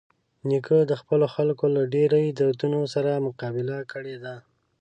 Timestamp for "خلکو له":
1.35-1.81